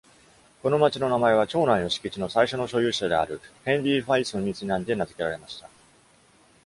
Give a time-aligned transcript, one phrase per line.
[0.63, 5.69] この町の名前は、町内の敷地の最初の所有者であるヘンリー・ファイソンにちなんで名付けられました。